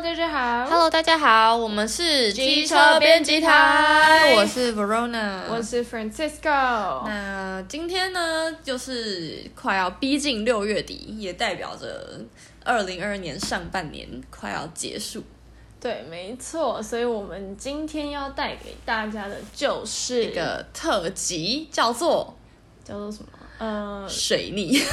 [0.00, 0.64] 大家好。
[0.70, 7.04] Hello，大家好，我们是机车编辑台，我是 Verona，我是 Francisco。
[7.04, 12.20] 那今天呢，就是快要逼近六月底，也代表着
[12.64, 15.24] 二零二二年上半年快要结束。
[15.80, 22.36] 对，没错，所以我们今天要带给大家的就是一个特辑，叫做
[22.84, 23.28] 叫做什么？
[23.58, 24.80] 呃，水逆。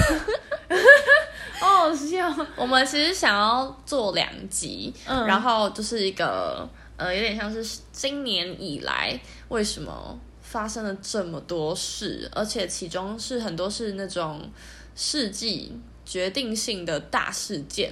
[1.62, 2.48] 哦，是这样。
[2.56, 9.20] 我们其实想要做两集，嗯，然后就是一个呃，有点像是今年以来
[9.50, 14.50] 为什么发生了这么多事，而且其中是很多是那种
[14.96, 17.92] 世纪决定性的大事件，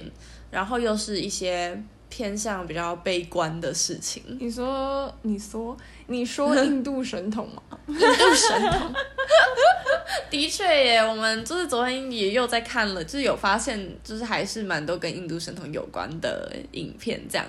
[0.50, 1.82] 然后又是一些
[2.14, 4.22] 偏向比较悲观的事情。
[4.38, 7.60] 你说，你说，你说印度神童吗？
[7.88, 8.94] 印度神童。
[10.30, 17.44] 的确耶，我们就是昨天也又在看了，就是有发现，就是还是蛮多跟印度神童有关的影片这样。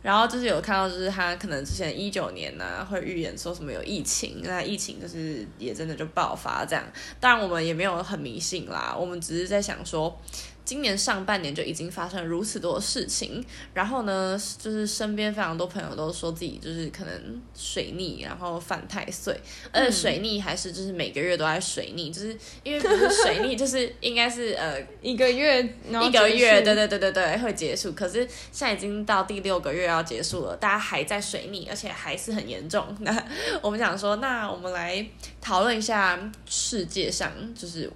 [0.00, 6.84] 然后就是有看到，就是他可能之前一九年呢、啊、会预言说什么有疫情，那疫情就是也真的就爆发这样。
[7.18, 10.16] 当然我们也没有很迷信啦，我们只是在想说。
[10.64, 13.44] 今年上半年就已经发生了如此多的事情，
[13.74, 19.38] 然后呢，就是身边非常多朋友都说自己就是可能水逆，然后犯太岁，
[19.72, 28.18] 而且水逆还是就是每个月都在水逆，就是因为不是水逆，就是应该是呃一个月一个月，对对对对对会结束，可是
[28.52, 32.96] 现在已经到第六个月要结束了，大家还在水逆，而且还是很严重。
[33.00, 33.24] 那
[33.60, 35.04] 我们想说，那我们来
[35.40, 37.90] 讨论一下世界上就是。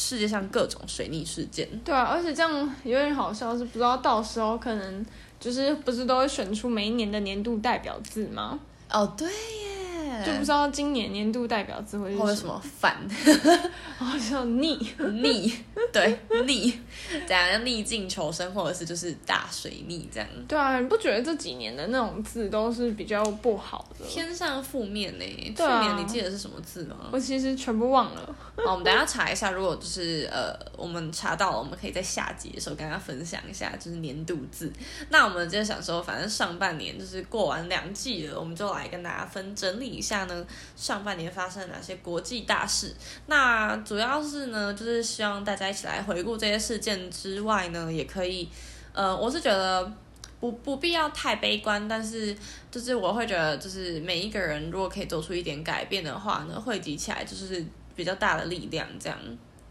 [0.00, 2.52] 世界上各种水逆事件，对啊，而且这样
[2.84, 5.04] 有点好笑，是不知道到时候可能
[5.40, 8.60] 就是不是都会选出每一年的年度代表字吗？
[8.88, 9.77] 哦，对耶，
[10.24, 12.96] 就不知道今年年度代表字会是什么，会什么反
[13.98, 15.52] 好像逆逆，
[15.92, 16.72] 对逆，
[17.26, 20.28] 怎样逆境求生，或者是就是大水逆这样。
[20.46, 25.52] 对啊，你不觉得这几年的那种字都是比较不好的，偏向负面呢？
[25.56, 26.96] 对啊，去年你记得是什么字吗？
[27.12, 28.34] 我其实全部忘了。
[28.64, 29.50] 好，我们等一下查一下。
[29.50, 34.72] 如果就是呃，我们查到了，我们可以在下集的时候跟大家分享一下，就是年度字。
[35.10, 40.46] 那我们就想说，反正上半年就是过完两季了，我们就来跟大家分整理一下下呢，
[40.76, 42.94] 上半年发生了哪些国际大事。
[43.26, 48.48] 那主要是呢，就是希望大家一起来回顾这些事件之外呢，也可以，
[48.92, 49.92] 呃，我是觉得
[50.40, 52.36] 不不必要太悲观，但是
[52.70, 57.64] 就是我会觉得，就是每一个人如果可以做出一点改变的话呢，汇集起来就是。
[57.98, 59.18] 比较大的力量，这样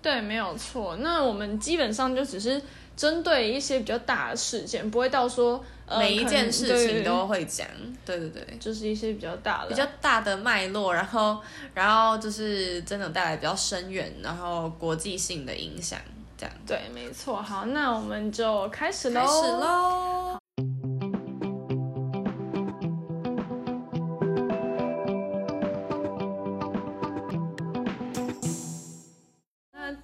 [0.02, 0.98] 对，没有错。
[0.98, 2.62] 那我们基本上就只是
[2.94, 5.64] 针对一些比较大的事件，不会到说、
[6.00, 7.68] 每一件事情都会讲。
[8.06, 11.40] 对对对，就是一些比较大的、比较大的脉络，然后
[11.74, 16.00] 然后就是真的带来比较深远，然后国际性的影响，
[16.38, 16.56] 这样。
[16.66, 17.42] 对，没错。
[17.42, 19.22] 好，那我们就开始喽。
[19.22, 20.38] 开始喽。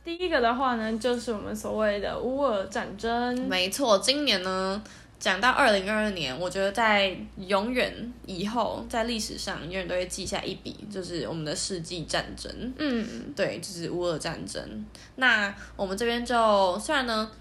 [0.05, 3.47] 这个的话呢，就是我们所谓的乌尔战争。
[3.47, 4.81] 没错，今年呢，
[5.23, 12.51] 讲到二零二二年，我觉得在永远以后，在历史上永远都会记下一笔，就是我们的世纪战争。
[12.77, 14.85] 嗯，对，就是乌俄战争。
[15.15, 17.31] 那我们这边就虽然呢，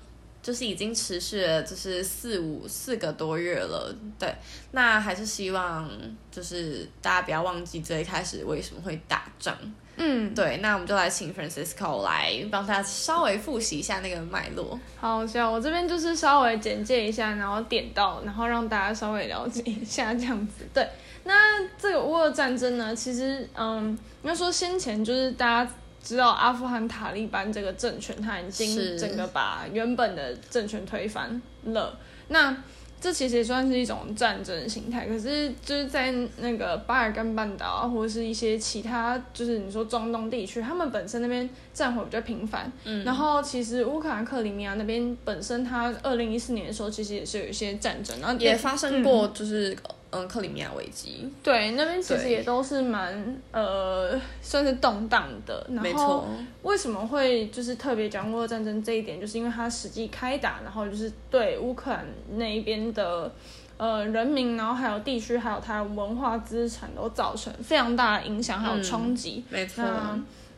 [0.40, 3.92] 就是已经持续了，就是四五四个多月了。
[4.16, 4.32] 对，
[4.70, 5.90] 那还是希望
[6.30, 9.58] 就是大家不要忘记最开始为什么会打仗。
[9.96, 14.78] 嗯，对，那我们就来请 Francisco 来帮他稍微复习一下那个脉络。
[14.98, 20.64] 好，行，我这边就是稍微简介一下，然后点到，然后让大家稍微了解一下这样子。
[20.72, 20.88] 对，
[21.24, 31.98] 那这个乌俄战争呢，其实，嗯，要说先前就是大家知道阿富汗塔利班这个政权，它已经整个把原本的政权推翻了。
[32.28, 32.56] 那
[33.02, 42.70] 这其实也算是一种战争形态，可是就是在那个巴尔干半岛啊，或者是一些其他，就是你说中东地区，他们本身那边战火比较频繁。
[42.84, 49.72] 嗯，然后其实乌克兰克里米亚那边本身，它二零一四年的时候其实也是有一些战争，然后也发生过，就是。
[49.72, 49.76] 嗯
[50.14, 55.66] 嗯，克里米亚危机，对，那边其实也都是蛮呃，算是动荡的。
[55.70, 56.28] 然后
[56.62, 63.32] 为什么会就是特别讲乌俄战争这一点，就是因为它实际开打，然后就是对乌克兰那一边的
[63.78, 69.42] 呃人民，然后还有地区，还有它的文化资产都造成非常大的影响，还有冲击。
[69.48, 69.82] 嗯，没错，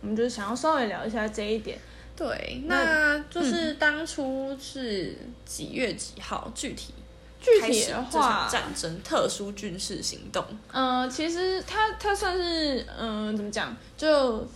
[0.01, 1.79] 我们就是想要稍微聊一下这一点。
[2.17, 6.51] 对，那就是当初是几月几号？
[6.55, 6.93] 具体？
[7.45, 10.43] 具体的话，战争特殊军事行动。
[10.73, 13.77] 嗯、呃，其实他他算是嗯、呃，怎么讲？
[13.97, 14.47] 就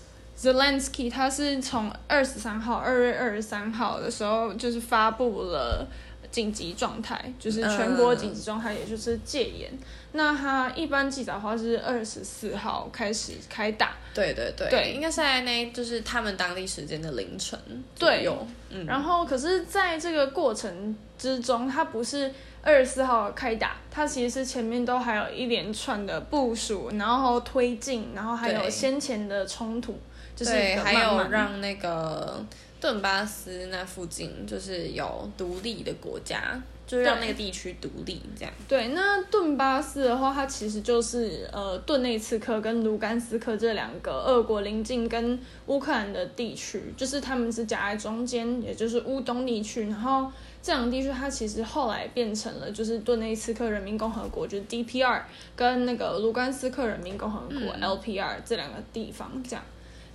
[0.41, 5.87] Zelensky 他是从二十三号，二月二十三号的时候，就是发布了
[6.31, 9.71] 紧急状态，就是全国紧急状态，也就是戒严。
[9.73, 9.79] 嗯、
[10.13, 13.93] 那他一般记载的话是二十四号开始开打。
[14.15, 17.59] 对对对，对应该是在那，就是他们当地时间的凌晨
[17.95, 18.47] 左右。
[18.71, 18.87] 对，嗯。
[18.87, 22.33] 然后，可是在这个过程之中，他不是
[22.69, 29.99] 二十四号开打，它其实前面都还有一连串的部署，然后推进，然后还有先前的冲突，
[30.37, 32.45] 就是还有让那个。
[32.81, 38.55] 顿巴斯那附近就是有独立的国家，就让那个地区独立这样。
[38.69, 45.37] 对，那顿巴斯的话，它其实就是呃顿内茨克跟卢甘斯克这两个俄国邻近跟
[45.67, 49.89] 乌克兰的地区，就是他们是夹在中间，也就是乌东地区。
[49.89, 50.31] 然后
[50.69, 55.23] 这两个地区它其实后来变成了就是顿内茨克人民共和国，就是 DPR
[55.57, 59.65] 跟那个卢甘斯克人民共和国 LPR 这两个地方这样。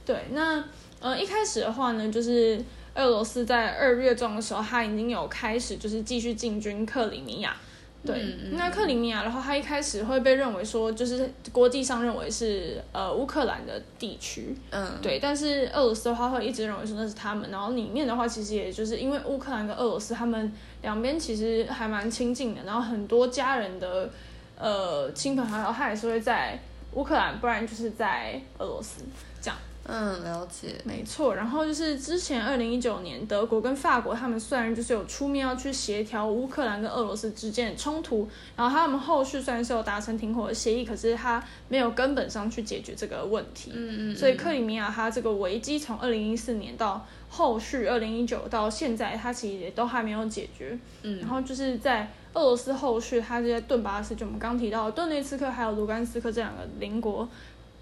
[0.05, 0.63] 对，那。
[0.99, 2.63] 呃，一开始的话呢，就是
[2.93, 7.57] 俄罗斯在二月中的时候，它已经有开始就是继续进军克里米亚。
[8.05, 8.21] 对，
[8.51, 14.53] 那克里米亚的话，它一开始会被认为说，就是国际上认为是呃乌克兰的地区。
[14.71, 15.19] 嗯，对。
[15.19, 20.51] 但是俄罗斯的话会一直认为说那是他们，然后里面的话其实也就是因为乌克兰跟俄罗斯他们
[20.81, 24.09] 两边其实还蛮亲近的，然后很多家人的
[24.59, 26.59] 呃亲朋好友他也是会在
[26.95, 29.03] 乌克兰，不然就是在俄罗斯。
[29.85, 31.35] 嗯，了解，没错。
[31.35, 38.25] 然后就是之前二零一九年，德国跟法国他们虽然就是有出面要去协调乌克兰跟俄罗斯之间的冲突，
[38.55, 43.71] 然后他们后续虽然是有达成停火的协议，可是他没有根本上去解决这个问题。
[43.73, 44.15] 嗯，嗯嗯。
[44.15, 50.79] 所以克里米亚它这个危机从二零一四年到后续二零一九到现在，它其实也都还没有解决。
[51.01, 51.19] 嗯。
[51.19, 57.27] 然后就是在俄罗斯后续，它这些顿巴斯，就我们刚提到的顿内茨克还有卢甘斯克这两个邻国。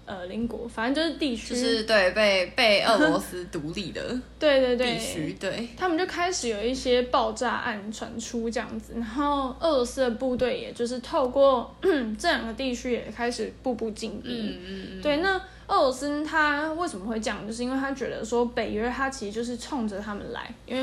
[0.04, 4.02] 呃，邻国，反正就是地区，就是对被被俄罗斯独立的，
[4.36, 11.72] 对对对，地区对，他们就开始有一些爆炸案传出这样子，然后俄罗斯的部队也就是透过
[12.18, 15.36] 这两个地区也开始步步进逼，嗯嗯嗯，对，那
[15.68, 17.46] 俄罗斯他为什么会这样？
[17.46, 20.82] 就是因为他觉得说北约他其实就是冲着他们来，因为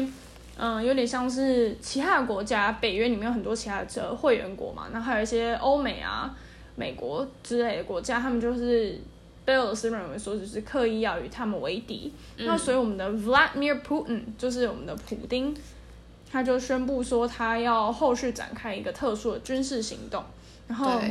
[0.55, 6.33] 嗯、呃，有点像是其他的国家，北约里面有很多其他的会员国嘛，然后还有一些欧美啊。
[6.79, 8.97] 美国之类的国家，他们就是
[9.43, 12.13] 被俄罗斯认为说就是刻意要与他们为敌。
[12.37, 15.53] 嗯、那所以我们的 Vladimir Putin 就是我们的普丁，
[16.31, 20.23] 他就宣布说他要后续展开一个特殊的军事行动，
[20.67, 21.01] 然后。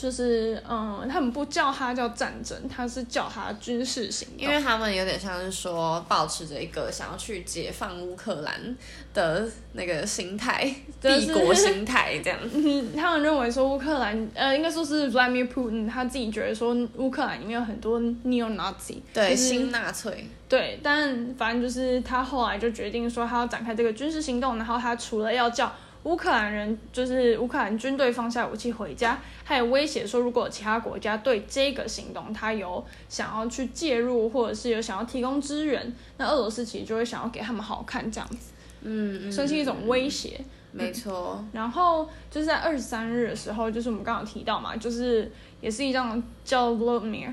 [0.00, 8.74] 就是嗯，他们不叫它叫战争，他是叫它军事行动，因为他们有点像是说，保持着一个想要去解放乌克兰
[9.12, 12.38] 的那个心态，就是、帝国心态这样。
[12.50, 20.26] 嗯，他们认为说乌克兰，呃，应该说是 Vladimir Putin 他自己觉得说乌克兰里面有很多 neo-Nazi，对，就是、新纳粹。
[20.48, 25.70] 对，但反正就是他后来就决定说他要展开这个军事行动，然后他除了要叫。
[26.04, 40.40] 乌克兰人就是乌克兰军队放下武器回家，还有威胁说，如果其他国家对这个行动他有想要去介入，或者是有想要提供支援，那俄罗斯其实就会想要给他们好看这样子，嗯，嗯，算是一种威胁，
[40.72, 41.44] 嗯、没错。
[41.52, 45.30] 然后就是在二十三日的时候，就是我们刚刚提到嘛，就是
[45.60, 47.32] 也是一张叫 Vladimir。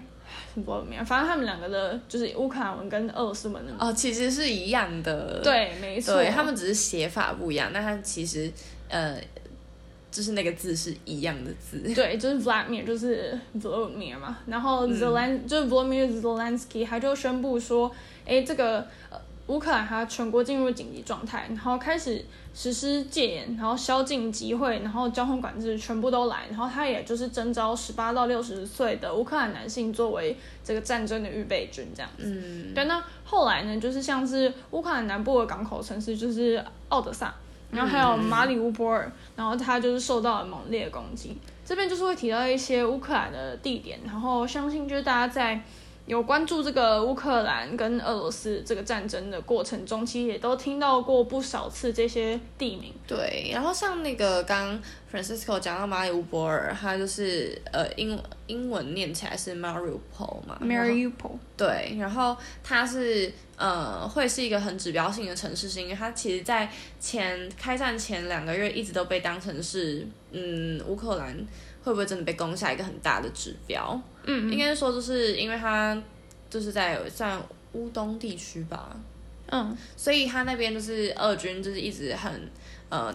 [1.05, 5.39] 反正他们两个的，就是乌克兰文跟俄罗斯文的哦，其实是一样的。
[5.43, 6.15] 对，没错。
[6.15, 8.51] 对，他们只是写法不一样，但他其实
[8.89, 9.19] 呃，
[10.11, 11.79] 就是那个字是一样的字。
[11.93, 14.39] 对，就是 Vladimir，就是 Vladimir 嘛。
[14.47, 17.91] 然后 Zelen、嗯、就是 Volodymyr Zelensky，他就宣布说，
[18.25, 18.87] 哎，这个。
[19.47, 22.23] 乌克兰它全国进入紧急状态，然后开始
[22.53, 32.23] 实施戒严，然后宵禁集会，然后交通管制全部都来，然后他也就是征召十八到六十岁的乌克兰男性作为这个战争的预备军这样子。
[32.25, 32.83] 嗯，对。
[32.85, 37.33] 那后来呢，就是像是乌克兰南部的港口城市，就是奥德萨，
[37.71, 41.37] 然后还有马里乌波尔，然后他就是受到了猛烈攻击。
[41.63, 45.63] 这边就是会提到一些乌克兰的地点，然后相信就是大家在。
[46.07, 52.93] 有关注这个乌克兰跟俄罗斯这个战争的过程中，其实也都听到过不少次这些地名。
[53.05, 61.37] 对，然后像那个刚 Francisco 讲到马里乌波尔，它就是呃英英文念起来是 Mariupol 嘛，Mariupol。
[61.57, 66.71] 对，然后它是呃会是一个很指标性的城市，是因为它其实在
[67.01, 71.37] 前开战前两个月一直都被当成是嗯乌克兰。
[71.87, 73.97] 会不会真的被攻下一个很大的指标？
[74.25, 75.97] 嗯，应该说就是因为它
[76.49, 77.41] 就是在算
[77.71, 78.93] 乌东地区吧，
[79.45, 82.51] 嗯，所以它那边就是俄军就是一直很
[82.89, 83.13] 呃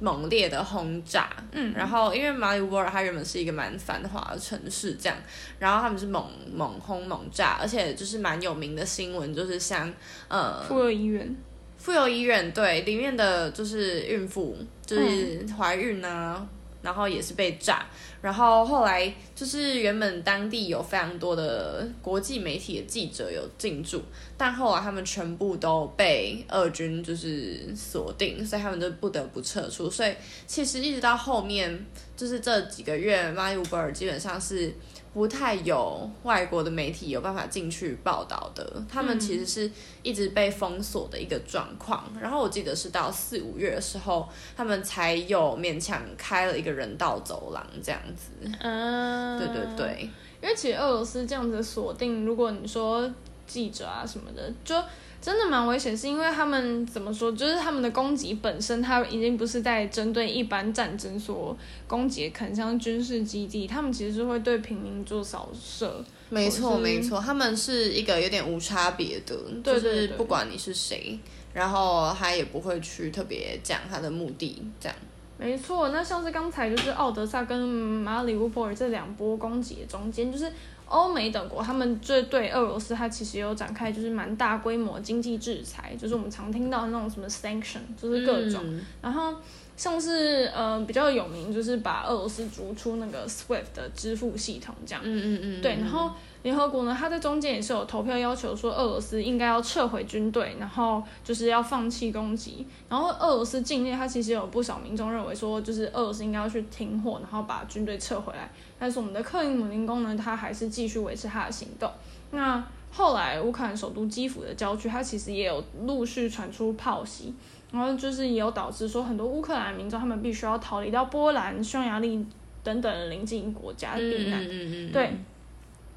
[0.00, 5.16] 猛烈的轰炸，嗯，然后因为马里乌波尔它原本是一个蛮繁华的城市，这样，
[5.60, 9.92] 然后他们是猛猛轰猛炸，而且就是蛮有名的新闻，就是像
[10.26, 11.36] 呃，妇幼医院。
[11.78, 16.36] 妇幼医院，对，里面的就是孕妇，就是怀孕啊。
[16.40, 16.48] 嗯
[16.82, 17.86] 然后也是被炸，
[18.20, 24.02] 然后后来就是原本当地有非常多的国际媒体的记者有进驻，
[24.36, 29.88] 但后来他们全部都被俄军就是锁定，所以他们就不得不撤出。
[29.88, 30.12] 所以
[30.46, 31.86] 其实一直到后面
[32.16, 34.74] 就是这几个月，马里乌波尔基本上是。
[35.12, 39.70] 不太有外国的媒体有办法进去报道的，他们其实是
[40.02, 42.04] 一直被封锁的一个状况。
[42.14, 48.30] 嗯、然后我记得是到四五月的时候，他们才有勉强开了一个人道走廊这样子。
[48.60, 50.10] 嗯，对对对，
[50.42, 53.12] 因为其实俄罗斯这样子锁定，如果你说
[53.46, 54.74] 记者啊什么的，就。
[55.22, 57.30] 真的蛮危险，是因为他们怎么说？
[57.30, 66.04] 就是他们的攻击本身，他已经不是在针对一般战争所攻击，可能像军事基地，他们其实是会对平民做扫射。
[66.28, 71.16] 没错，没错，他们是一个有点无差别的，对对对，就是不管你是谁，
[71.54, 74.98] 然后他也不会去特别讲他的目的，这样。
[75.38, 80.52] 没错，那像是刚才就是奥德萨跟马里乌波尔这两波攻击的中间，就是。
[80.92, 88.60] 欧美等国，他们就对俄罗斯，它其实有展开就是蛮大规模经济制裁，就是我们常听到那种什么 sanction，就是各种。
[88.62, 89.34] 嗯、然后
[89.82, 95.02] 像是呃比较有名，就是把俄罗斯逐出那个 SWIFT 的支付系统这样。
[95.04, 95.60] 嗯嗯嗯。
[95.60, 96.12] 对，然后
[96.44, 102.64] 联合国呢，它在中间也是有投票要求说俄罗斯应该要撤回军队，然后就是要放弃攻击。
[102.88, 108.48] 然后俄罗斯境内，它其实有不少民众认为说，就是俄罗斯应该要去停火，然后把军队撤回来。
[108.78, 111.90] 但是我们的克里姆林宫呢，它还是继续维持它的行动。
[112.30, 117.34] 那后来乌克兰首都基辅的郊区，它其实也有陆续传出炮袭，
[117.72, 122.24] 然后就是也有导致说很多乌克兰民众他们必须要逃离到波兰、匈牙利
[122.62, 124.40] 等等的邻近国家避难。
[124.44, 125.16] 嗯嗯嗯、对。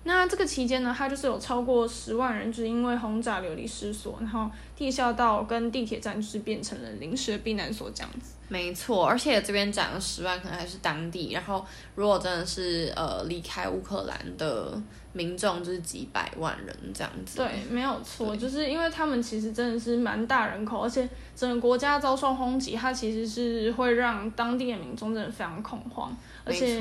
[0.07, 8.35] 那这个期间呢，它就是有超过十万人，就是因为轰炸流离失所，然后地下道跟地铁站就是变成了临时的避难所这样子。
[8.47, 11.65] 没错，而且这边讲了十万可能还是当地，然后
[11.95, 14.79] 如果真的是呃离开乌克兰的
[15.15, 17.37] 民众，就是几百万人这样子。
[17.37, 26.79] 对，没有错，就是因为他们其实真的是蛮大人口，而且整个国家遭受轰击，它其实是会让当地的民众真的非常恐慌，而且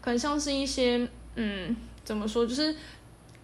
[0.00, 1.76] 可能像是一些嗯。
[2.04, 2.44] 怎么说？
[2.44, 2.74] 就是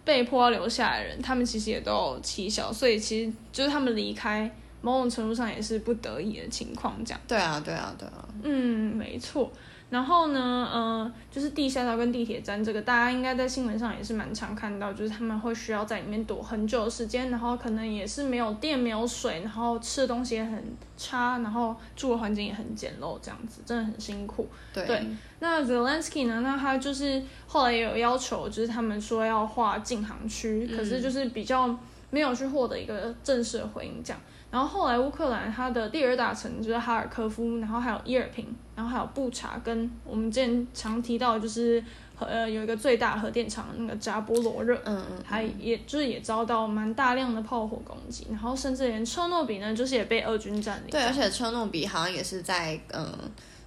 [0.04, 4.52] 被迫要留下来的人，他们其实也都有妻小，所以其实就是他们离开，
[4.82, 6.96] 某种程度上也是不得已的情况。
[7.04, 7.20] 这样。
[7.28, 8.28] 对啊，对啊，对啊。
[8.42, 9.52] 嗯，没错。
[9.90, 20.62] 然后呢，呃，就是地下道跟地铁站这个，大家应该在新闻上也是蛮常看到，就是他们会需要在里面躲很久的时间，然后可能也是没有电、没有水，然后吃的东西也很
[20.96, 24.46] 差，然后住的环境也很简陋，这样子真的很辛苦。
[24.74, 24.86] 对。
[24.86, 25.06] 对
[25.40, 26.40] 那 Zelensky 呢？
[26.40, 31.74] 那他就是后来也有要求，就是他们说要划禁航区，嗯、可是就是比较
[32.10, 34.20] 没有去获得一个正式的回应，这样。
[34.50, 41.84] 然后后来乌克兰它的第二大城就是哈尔科夫，然后还有伊尔平，然后还有布查，跟我们之前常提到就是
[42.18, 50.90] 呃有一个最大核电厂那个扎波罗热，嗯嗯，还也就是也遭到蛮大量的炮火攻击，然后甚至连车诺比呢就是也被俄军占领。
[50.90, 53.06] 对，而且车诺比好像也是在嗯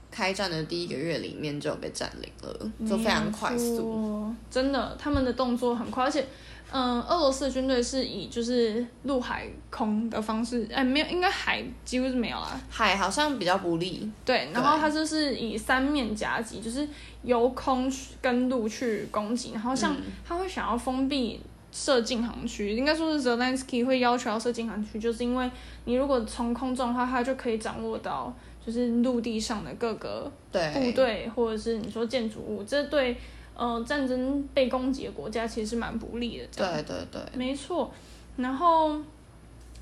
[0.09, 6.25] 开战的第一个月里面就被占领了，就非常快速，真的他们的动作很快，而且。
[6.73, 12.57] 嗯，俄罗斯的军队是以就是陆海空的方式，哎，没有，应该海几乎是没有啦。
[12.69, 14.09] 海好像比较不利。
[14.23, 16.87] 对，然后它就是以三面夹击，就是
[17.23, 19.51] 由空跟陆去攻击。
[19.51, 19.93] 然后像
[20.25, 21.41] 他会想要封闭
[21.73, 25.51] 设禁航区，嗯、应该说是 Zelensky 会要求要设禁航区，就是因为
[25.83, 28.33] 你如果从空中的话，他就可以掌握到
[28.65, 30.31] 就是陆地上的各个
[30.73, 33.17] 部队或者是你说建筑物，这对。
[33.55, 36.47] 呃，战争被攻击的国家其实是蛮不利的。
[36.55, 37.91] 对对对，没错。
[38.37, 38.95] 然后，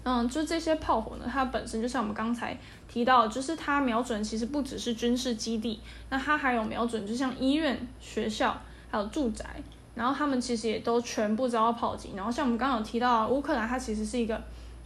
[0.04, 2.58] 嗯，就这些炮火呢，它本身就像我们刚才
[2.88, 8.60] 提到，就是它瞄准其实不只是军事基地，那它还有瞄准，就像医院、学校
[8.90, 9.46] 还有住宅，
[9.96, 12.10] 然后他们其实也都全部遭到炮击。
[12.16, 14.42] 然后像我们刚刚有提到，乌克兰它其实是一个，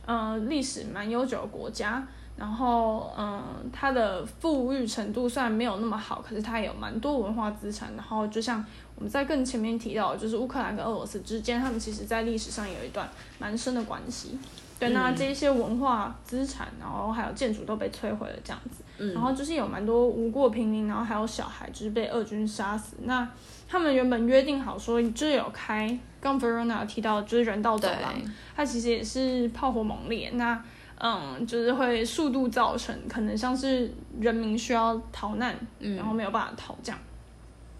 [0.05, 2.05] 呃，历史蛮悠久的国家。
[2.35, 7.93] 然后，嗯，它的富裕程度虽然没有那么好，可是它也有蛮多文化资产。
[7.95, 8.63] 然后，就像
[8.95, 14.37] 我们在更前面提到，就是乌克兰跟俄罗斯之间，他们其实在历史上有一段蛮深的关系。
[14.79, 18.83] 对，那这一些文化资产，然后还有建筑都被摧毁了，这样子。
[18.97, 19.13] 嗯。
[19.13, 22.97] 然后就是有蛮多无辜平民，然后还有小孩，就是被俄军杀死。
[23.03, 23.25] 那
[23.69, 28.23] 他们原本约定好说，就有开，刚 Verona 提到就是人道走廊，对
[28.55, 30.31] 它其实也是炮火猛烈。
[30.33, 30.61] 那
[31.05, 36.99] 嗯，就是会速度造成可能像是人民需要逃难，嗯、然后没有办法逃这样。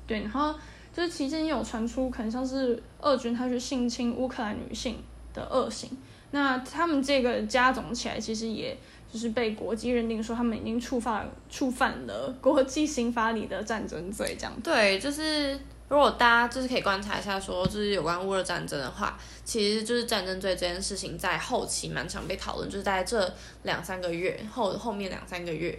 [0.06, 0.54] 对，然后
[0.94, 4.98] 就是期间也有传出可能像是俄军他去性侵乌克兰女性
[5.34, 5.90] 的恶行，
[6.32, 8.78] 那他们这个加总起来，其实也
[9.10, 14.52] 就是被国际认定说他们已经触犯触犯了国际刑法里的战争罪，这样。
[14.62, 15.58] 对，就是
[15.94, 23.32] 如果大家就是可以观察一下，说就是有关乌俄战争的话，其实就是战争罪这件事情在后期蛮常被讨论，就是在这
[23.62, 25.78] 两三个月后后面两三个月。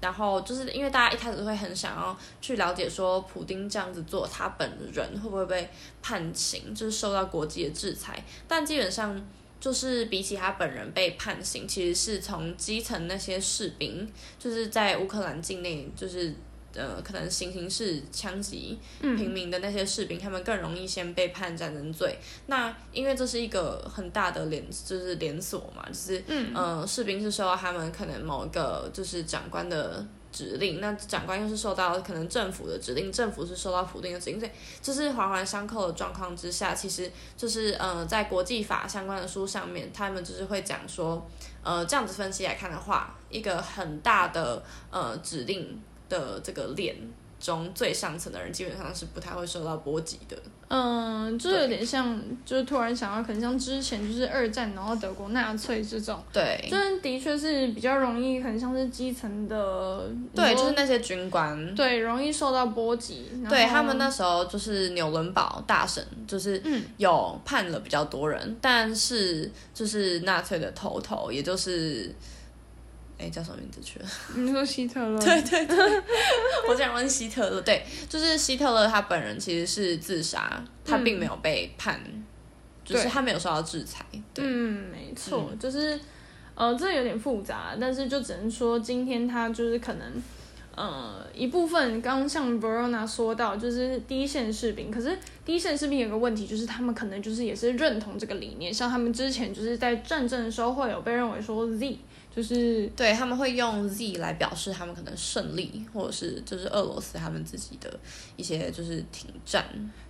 [0.00, 5.70] 然后就是因为大家一开始会很想要去了解说，普丁这样子做，他本人会不会被
[6.02, 8.24] 判刑，就是受到国际的制裁。
[8.48, 9.24] 但基本上
[9.60, 16.34] 就是比起他本人被判刑，其实是从基层那些士兵，就是在乌克兰境内，就是。
[16.74, 22.18] 呃，可能行刑式枪击平民的那些士兵，嗯，他们更容易先被判战争罪。
[22.46, 41.28] 那因为这是一个很大的连，就是连锁嘛，就是嗯，呃，士兵是受到他们可能某一个就是长官的指令，那长官又是受到可能政府的指令，政府是受到否定的指令，所以就是环环相扣的状况之下，其实就是呃，在国际法相关的书上面，他们就是会讲说，
[41.62, 45.80] 呃，这样子分析来看的话，一个很大的呃指令。
[46.12, 46.94] 的这个链
[47.40, 50.36] 中最上层的人基本上是不太会受到波及的。
[50.68, 56.18] 嗯，就有点像，就是突然想到，可能像之前就是二战，然后德国纳粹这种。
[56.32, 60.08] 对，就是的确是比较容易，很像是基层的。
[60.34, 61.74] 对，就是那些军官。
[61.74, 63.26] 对，容易受到波及。
[63.50, 66.62] 对他们那时候就是纽伦堡大审，就是
[66.96, 72.14] 有判了比较多人，嗯、但是就是纳粹的头头，也就是。
[73.18, 74.06] 哎，叫什么名字去了？
[74.34, 75.16] 你说希特勒？
[75.20, 76.02] 对对对，
[76.68, 77.60] 我想问希特勒。
[77.60, 82.24] 对，就是希特勒他本人其实是自杀，他并没有被判，嗯、
[82.84, 84.04] 就是他没有受到制裁。
[84.34, 86.00] 对，嗯，没错，嗯、就是
[86.56, 90.22] 呃，这有点复杂，但是就只能说今天他就是可能
[90.74, 101.98] 呃一部分，刚刚像 Verona 说到，就是第一线士兵，可是第一线士兵有个问题，就是他们可能就是也是认同这个理念，像他们之前就是在战争的时候会有被认为说 Z。
[102.34, 107.92] 就是对，他们会用 Z 来表示他们可能胜利，或者是就是俄罗斯他们自己的
[108.36, 109.62] 一些就是停战。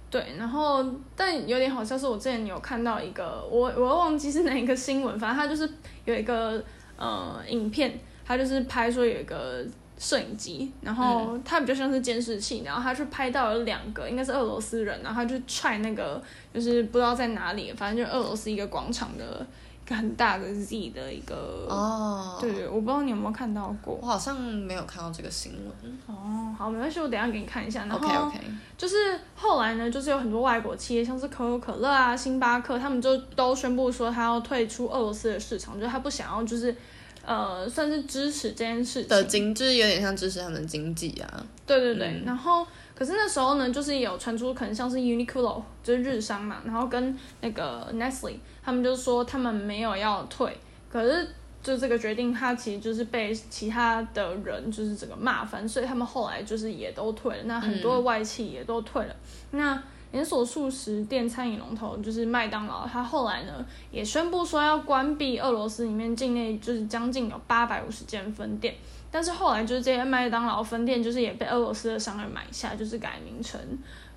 [0.08, 0.84] 对，然后
[1.16, 5.68] 但有点好笑，是我之前有看到一个，我我忘记是哪一个新闻，反正他就是
[6.04, 6.62] 有一个
[6.96, 9.64] 呃影片，他就是拍说有一个
[9.98, 16.22] 摄影机，然后他比较像是监视器，然后他去拍到了两个应该是俄罗斯人，然后他就踹那个
[16.54, 19.44] 就是不知道在哪里，反正就俄罗斯一个广场的。
[19.88, 25.98] 很大的 Z 的一个哦，对对，我不知道你有没有看到过，我好像没有看到这个新闻。
[26.06, 27.84] 哦，好，没关系，我等一下给你看一下。
[27.86, 28.38] 然后 OK OK，
[28.78, 28.96] 就是
[29.34, 36.74] 后来呢，就是有很多外国企业，像是可口可乐啊、星巴克，他们就都宣布说他要退出俄罗斯的市场，就是他不想要，就是
[37.24, 41.46] 呃，算是支持这件事情的经，就是有点像支持他们的经济啊。
[41.66, 42.66] 对对对，嗯、然后。
[42.94, 50.56] 可是那时候呢，就是有传出可能像是 Uniqlo 就是日商嘛，然后跟那个 Nestle 他们就说他们没有要退，
[50.88, 51.26] 可是
[51.62, 57.42] 就这个决定，他其实就是被其他的人就是整个骂翻，所以他们后来就是也都退了。
[57.44, 59.16] 那很多的外企也都退了。
[59.50, 59.82] 嗯、那
[60.12, 68.74] 连锁素食店餐饮龙头就是麦当劳，它后来呢也宣布说要关闭俄罗斯里面境内就是将近有八百五十间分店。
[69.10, 73.60] 但是后来就是这些麦当劳分店，就是也被俄罗斯的商人买下，就是改名成，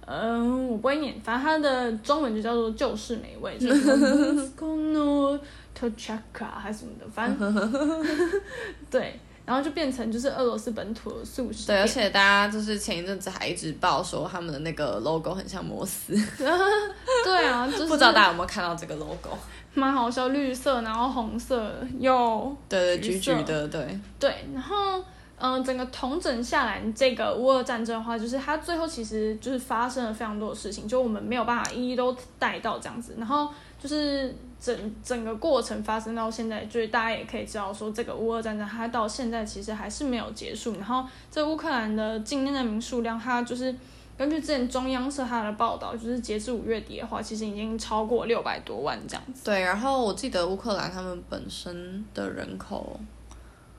[0.06, 3.92] 嗯，我不会念，反正它的中文就叫做就是美味，就是
[4.58, 5.38] Moscow
[5.78, 8.04] Tochka 还是什么的，反正
[8.90, 11.68] 对，然后就变成就是俄罗斯本土的素食。
[11.68, 16.14] 对，而且大家就是前一阵子还一直报说他们的那个 logo 很像摩斯。
[17.24, 19.38] 对啊，就是、不知道大家有没有看到这个 logo。
[19.74, 25.00] 蛮好笑，绿色，然后红色，又对对橘橘的，对对，然后
[25.38, 33.50] 嗯、呃，整个统整下来，这个乌俄战争的话，就是它最后其实就是发生了非常多的事情，就我们没有办法一一都带到这样子，然后
[33.86, 43.76] 就是整整个过程发生到现在，就是大家也可以知道说，这个乌俄战争它到现在其实还是没有结束，然后这乌克兰的境内难民数量，它就是。
[44.18, 49.44] 根据之前中央社它的报道，就是截至五月底的话，其实已经超过六百多万这样子。
[49.44, 52.98] 对，然后我记得乌克兰他们本身的人口，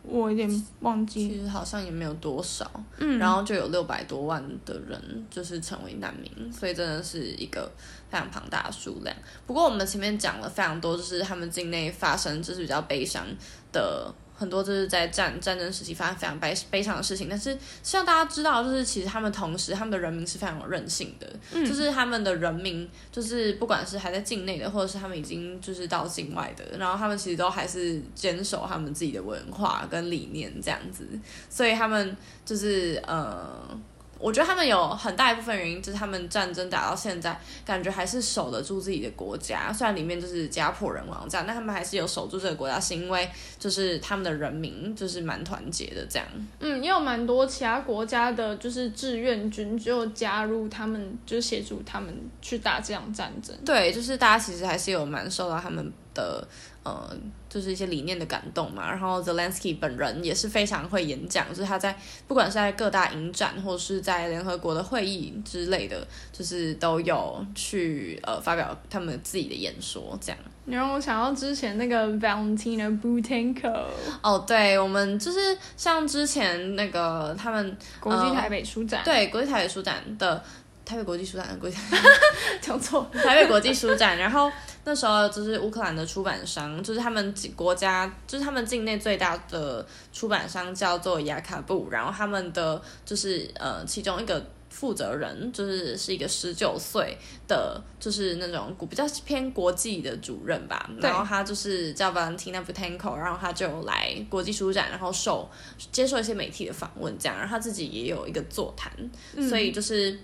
[0.06, 2.70] 我有点忘记，其实好像也没有多少。
[2.98, 7.70] 嗯，然后就有六百多万的人就是成为难民，所以真的是一个
[8.08, 9.14] 非常庞大的数量。
[9.46, 13.26] 不过我们前面讲了非常多，就是他们境内发生就是比较悲伤
[13.72, 14.14] 的。
[14.36, 31.06] 很多就是在战战争时期发生非常悲悲伤的事情，但是希望大家知道，就是其实他们同时他们的人民是非常有韧性的，嗯，就是他们的人民就是不管是还在境内的，或者是他们已经就是到境外的，然后他们其实都还是坚守他们自己的文化跟理念这样子，
[31.48, 33.78] 所以他们就是呃。
[34.18, 39.72] 我觉得他们有很大一部分原因就是他们战争打到现在，感觉还是守得住自己的国家。
[39.72, 46.26] 虽然里面就是家破人亡这样，但他们还是有守住这个国家，是因为就是他们的人民就是蛮团结的这样。
[46.60, 53.54] 嗯，也有蛮多其他国家的，就是志愿军就加入他们，就协助他们去打这场战争。
[53.64, 56.46] 对，就是大家其实还是有蛮受到他们的。
[56.86, 57.10] 呃，
[57.48, 58.88] 就是一些理念的感动嘛。
[58.88, 70.38] 然后 Zelensky 本人也是非常会演讲，就是他在不管是在各大影展，或者是在联合国的会议之类的，就是都有去呃发表他们自己的演说，这样。
[70.66, 73.86] 你让我想到之前那个 Valentina Butenko。
[74.22, 80.40] 哦，对，我们就是像之前那个他们国际台北书展，呃、对，国际台北书展的
[80.84, 81.76] 台北国际书展的国际
[82.62, 84.48] 讲错，台北国际书展，然后。
[84.88, 97.18] 那时候就是乌克兰的出版商，就是他们国家，就是他们境内最大的出版商叫做雅卡布，然后他们的就是呃其中一个负责人就是是一个十九岁
[97.48, 105.50] 的，就是那种比较偏国际的主任吧，然后他就是叫 Valentina Butenko，然后他就来国际书展，然后受
[105.90, 108.92] 接受一些媒体的访问，这样，然后他自己也有一个座谈，
[109.34, 110.16] 嗯、所以就是。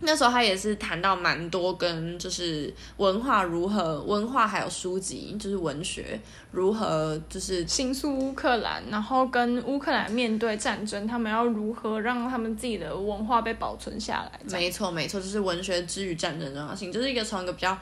[0.00, 6.18] 那时候他也是谈到蛮多跟就是文化如何，文化还有书籍就是文学
[6.50, 14.40] 如何就是倾诉乌克兰，然后跟乌克兰面对战争，他们要如何让他们自己的文化被保存下来？
[14.50, 17.76] 没错没错，就是文学之于战争的重要性，就是一个从一个比较。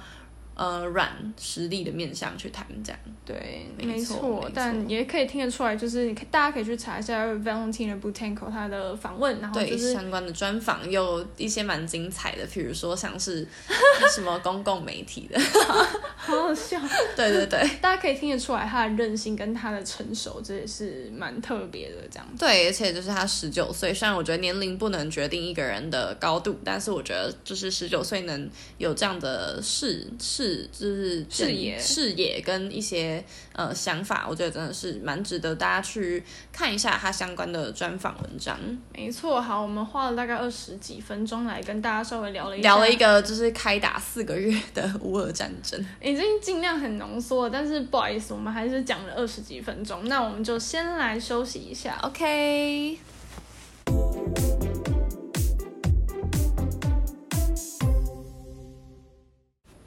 [0.59, 1.09] 呃，软
[1.41, 13.47] 实力的面向去谈这样，对，没错，但也可以听得出来，就是大家可以去查一下 Valentina Butenko 他的访问，然后就是相关的专访，有一些蛮精彩的，比如说像是
[14.13, 15.39] 什么公共媒体的，
[16.19, 16.77] 好好笑，
[17.15, 22.27] 对对对，大家可以听得出来他的韧性跟他的成熟，这也是蛮特别的这样。
[22.37, 30.48] 对，而且就是他十九岁，虽然我觉得年龄不能决定一个人的高度，但是我觉得就是十九岁能有这样的事事。
[30.73, 38.59] 就是视野、视野跟一些呃想法，我觉得真的是蛮值得大家去看一下他相关的专访文章。
[38.95, 52.99] 没错，好，我们花了大概二十几分钟来跟大家稍微聊了一下，聊了一个就是开打四个月的乌俄战争，已经尽量很浓缩了，但是不好意思，我们还是讲了二十几分钟，那我们就先来休息一下，OK。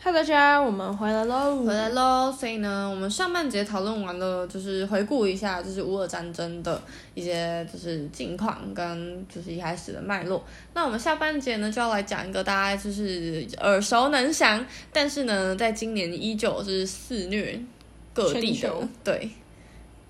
[0.03, 1.63] 嗨，大家，我们回来喽！
[1.63, 2.31] 回来喽！
[2.31, 6.81] 所以呢，我们上半节讨论完了，就是回顾一下，就是乌俄战争的
[7.13, 10.43] 一些就是近况跟就是一开始的脉络。
[10.73, 17.61] 那我们下半节呢，就要来讲一个大家就是耳熟能详，但是呢，在今年依旧是肆虐
[18.11, 19.29] 各地的，对，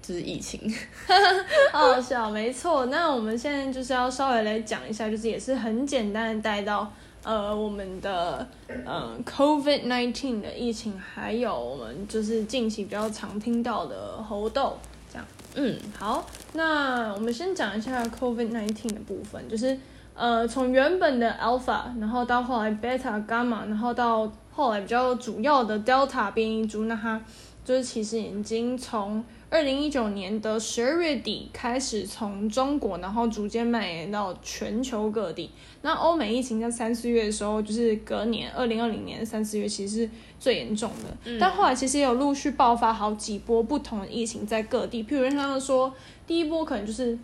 [0.01, 0.57] 就是疫情，
[1.73, 2.85] 好好笑，没错。
[2.85, 6.89] 那我们现在就是要稍微来讲一下，就是也是很简单的带到。
[7.23, 8.47] 呃，我们的
[8.83, 14.77] 呃，COVID-19 的疫情，还有我们就是近期比较常听到的猴痘，
[15.11, 15.27] 这样。
[15.53, 19.77] 嗯，好，那我们先讲一下 COVID-19 的部分，就是
[20.15, 27.21] 呃，从原本的 Alpha，然后到后来 Beta、Gamma，然后到后来比较主要的 Delta 变异株，那它
[27.63, 35.51] 就是其实已经从二零一九年的十二月底开始，从中国，然后逐渐蔓延到全球各地。
[35.81, 40.09] 那欧美疫情在三四月的时候，就是隔年二零二零年三四月，其实是
[40.39, 41.17] 最严重的。
[41.25, 41.37] 嗯。
[41.37, 45.93] 但后来其实也有陆续爆发好几波不同的疫情在各地，譬如像说，
[46.25, 47.19] 第一波可能就是。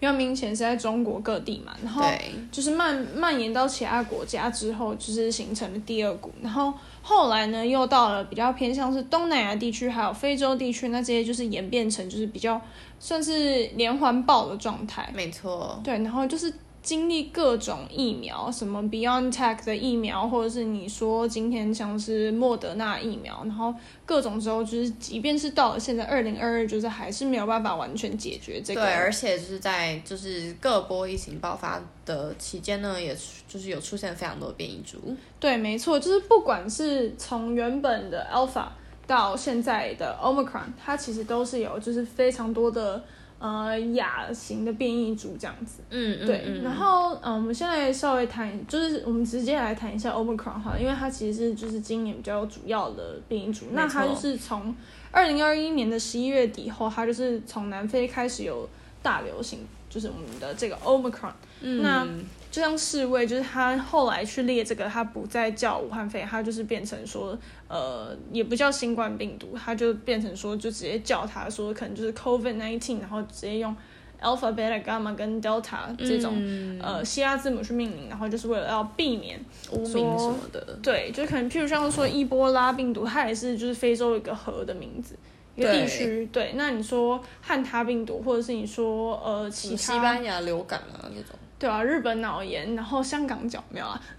[0.00, 2.04] 比较明显是在中国各地嘛，然后
[2.50, 12.60] 就是蔓蔓延到其他国家之后，就是形成了第二股，然后后来呢又到了比较偏向是东南亚地区，还有非洲地区，那这些就是演变成就是比较
[12.98, 15.10] 算是连环爆的状态。
[15.14, 16.52] 没错，对，然后就是。
[16.82, 23.72] 经历各种疫苗，什么 Beyond Tech 的疫苗，或者是你说今天像是莫德纳疫苗，然后
[24.04, 28.80] 各种之后，就是即便是到了现在二零二二，就是还是没有办法完全解决这个。
[28.80, 33.16] 对，而且就是在就是各波疫情爆发的期间呢，也
[33.46, 34.98] 就是有出现非常多变异株。
[35.38, 38.66] 对，没错，就是不管是从原本的 Alpha
[39.06, 43.04] 到现在的 Omicron，它其实都是有就是非常多的。
[43.42, 54.72] 呃，亚型的变异株这样子，嗯，嗯对，然后，嗯、呃，我们现在稍微谈，就是我们直接来谈一下 Omicron 哈，因为它其实是就是今年比较主要的变异株，那它就是从
[55.10, 58.68] 二零二一年的十一月底后，它就是从南非开始有
[59.02, 62.06] 大流行，就是我们的这个 Omicron，嗯，那。
[62.52, 67.36] 就像世卫，就是他后来去列这个，他不再叫武汉肺炎，他就是变成说，
[67.66, 73.74] 呃，也不叫新冠病毒，他就变成说，就直接叫他说，可能就是 COVID nineteen，然后直接用
[74.20, 80.78] alpha、beta、gamma 跟 delta 这种、嗯、呃希腊字母去命名，然后就是为了要避免污名什么的。
[80.82, 85.16] 对，就可能譬如像说伊波拉病毒，它也是就是非洲一个河的名字，
[85.56, 86.28] 一个地区。
[86.30, 91.34] 对，那你说汉他病毒，或者是你说呃其他西班牙流感啊那种。
[91.62, 94.02] 对啊，日本脑炎，然后香港脚没有啊？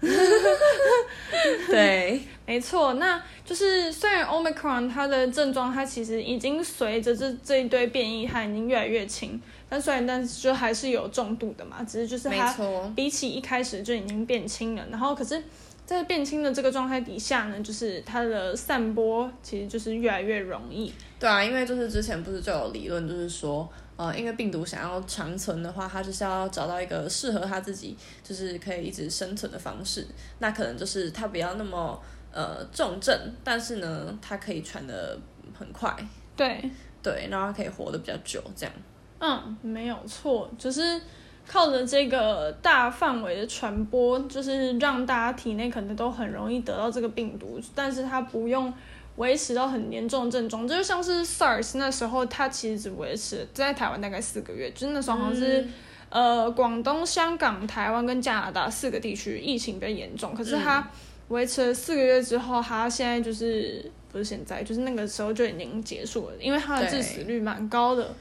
[1.68, 12.50] 对， 没错，那就是虽然 Omicron 它的症状它其实已经随着这这一堆变异，它已经越来越轻，但虽然但是就还是有重度的嘛，只是就是它
[12.96, 15.42] 比起一开始就已经变轻了，然后可是，
[15.86, 20.92] 在变轻的这个状态底下呢，就是它的散播其实就是越来越容易。
[21.18, 23.68] 对啊，因为就是之前不是就有理论，就是说。
[23.96, 30.04] 呃，因为病毒想要长存的话，它就是要找到一个适合它自己，就是可以一直生存的方式。
[30.40, 35.16] 那可能就是它不要那么呃重症，但是呢，它可以传得
[35.56, 35.94] 很快。
[36.34, 36.68] 对
[37.04, 38.74] 对，然后它可以活得比较久，这样。
[39.20, 41.00] 嗯，没有错，就是
[41.46, 48.72] 靠着这个大范围的传播，就是让大家体内可能都很容易得到这个病毒，但是它不用。
[49.16, 55.60] 维持到很严重的症状，就像是 SARS 那时候，它其实只维持在台湾大概四个月，就是那时候好像是、
[56.08, 60.90] 嗯、呃广东、香港、台湾跟加拿大四个地区疫情比较严重，可是它
[61.28, 68.12] 维持了四个月之后，它现在就是不是现在，就是那个时候就已经结束了，因为它的致死率蛮高的。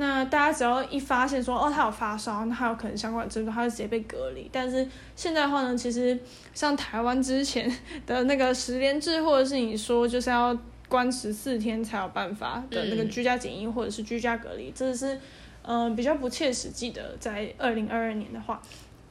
[0.00, 4.48] 那大家只要一发现说哦，他有发烧，那他有可能相关的症状，他就直接被隔离。
[4.50, 6.18] 但是现在的话呢，其实
[6.54, 7.70] 像台湾之前
[8.06, 10.56] 的那个十连制，或者是你说就是要
[10.88, 15.14] 关十四天才有办法的那个居家检疫，或者是居家隔离，这是
[15.62, 17.14] 嗯、呃、比较不切实际的。
[17.20, 18.60] 在二零二二年的话，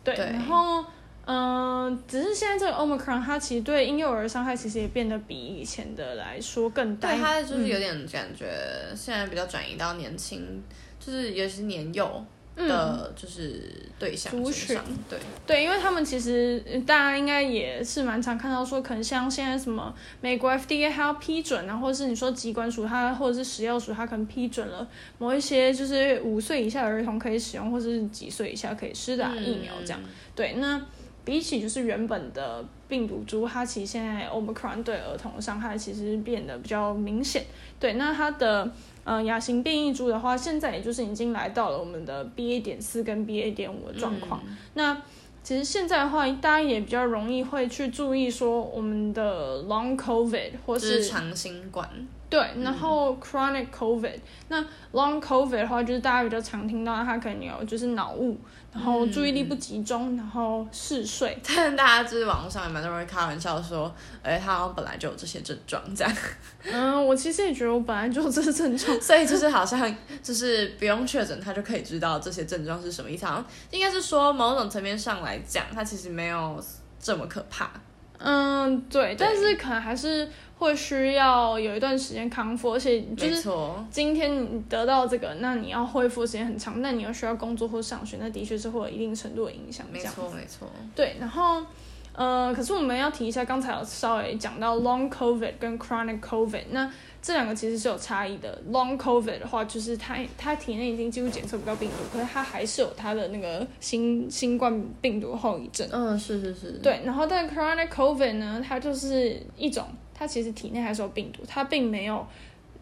[0.04, 0.84] 对，对然后
[1.32, 7.12] 嗯、呃，只是现在这个 Omicron 它其实对婴幼儿伤害其实也变得比以前的来说更大。
[7.12, 8.48] 对，它就是有点感觉
[8.96, 10.63] 现在比较转移到年轻。
[11.00, 12.26] 就是尤其是年幼
[12.58, 14.78] 的，就是对象族群，
[15.10, 24.86] 对对，因为他们其实大家应该也是蛮常看到说，可能像现在什么美国 FDA 还要批准啊，或者是你说疾管署它或者是食药署它可能批准了
[25.18, 30.00] 某一些就是五岁以下的儿童可以使用，或者是几岁以下可以施打疫苗这样。
[30.04, 30.80] 嗯、对，那
[31.23, 37.45] 比起就是原本的病毒株，它其实现在 Omicron 对儿童的伤害其实变得比较明显。
[37.79, 38.71] 对，那它的。
[39.05, 44.39] 呃，亚型变异株的话，现在也就是已经来到了我们的 BA 点四跟 BA 点五的状况。
[44.45, 45.01] 嗯、那
[45.41, 51.89] 其实现在的话，大家也比较容易会去注意说我们的 Long COVID 或是长新冠。
[52.29, 58.38] 对，然后 Chronic COVID，、嗯、那 Long COVID 的话，就是大家比较常听到，它可能有就是脑雾。
[58.71, 61.38] 然后注意力不集中，嗯、然后嗜睡。
[61.55, 66.15] 但大家就是网络上也蛮多人开玩笑说，哎，他好像本来就有这些症状，这样。
[66.63, 73.25] 嗯，我其实也觉得我本来就有这些症状， 所以就是好像就是不用确诊，他就可以知道这些症状是什么意思。
[73.25, 76.63] 好像应该是说某种层面上来讲，他其实没有
[76.99, 77.71] 这么可怕。
[78.19, 80.29] 嗯，对，对但是可能还是。
[80.60, 83.50] 会需要有一段时间康复，而且就是
[83.89, 89.86] 今天你得到这个，那你要恢复时间很长，那你要需要工作或上学，那的确是会有一定程度的影响。
[89.89, 90.69] 没错，没错。
[90.93, 91.63] 对，然后
[92.12, 96.91] 呃，可是我们要提一下，刚才有稍微讲到 Long COVID 跟 Chronic COVID，那
[97.22, 98.62] 这两个其实是有差异的。
[98.69, 105.88] Long COVID 的话，就是它它体内已经几乎检测不到病毒，可是它还是有它的那个新新冠病毒后遗症。
[105.89, 106.72] 嗯，是是是。
[106.84, 109.88] 对，然后但 Chronic COVID 呢，它就是一种。
[110.19, 112.27] 它其实体内还是有病毒，它并没有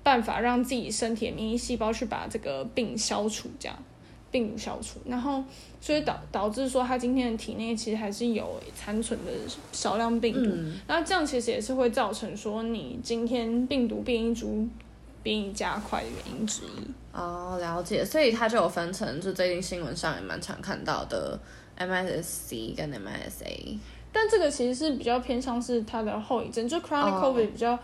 [0.01, 3.77] 办法让自己身体的免疫细胞去把这个病消除，这样
[4.31, 5.43] 病毒消除，然后
[5.79, 9.31] 所以导导致说它今天的体内其实还是有残存的
[9.71, 10.49] 少量病毒，
[10.87, 14.67] 那、嗯、这样其实也是会造成说你今天病毒变异株
[15.21, 16.91] 变异加快的原因之一。
[17.13, 21.39] 哦，了解，所以它就有分成，就最近新闻上也蛮常看到的
[21.77, 23.77] MIS-C 跟 MIS-A。
[24.11, 27.79] 但这个其实是比较偏向是它的后遗症，就 chronic COVID 比较、oh.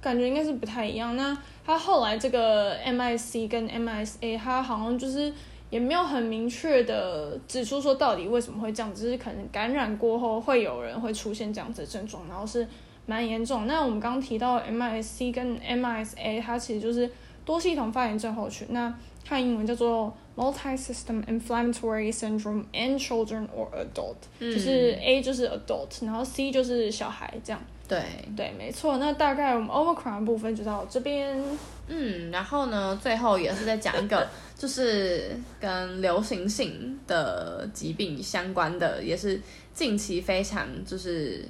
[0.00, 1.16] 感觉应该是不太一样。
[1.16, 5.32] 那它后来这个 MIC 跟 MISA，它好像就是
[5.70, 12.66] 也没有很明确的指出说到底为什么会这样，只是可能感染过后会有人会出现这样子的症状，然后是
[13.06, 13.66] 蛮严重。
[13.66, 17.10] 那我们刚刚提到 MIC 跟 MISA，它其实就是
[17.48, 18.92] 多系统发炎症候群，那
[19.24, 27.58] 它英文叫做 Multi-system inflammatory syndrome in children or adult，、嗯、就是 A 就是 adult，然后 C 就是小孩这样。
[27.88, 28.02] 对
[28.36, 28.98] 对，没错。
[28.98, 31.42] 那大概我们 Omicron 部分就到这边。
[31.86, 39.40] 嗯，然后呢，最后也是在讲一个， 就是跟流行性的疾病相关的，也是
[39.72, 41.42] 近期非常就是。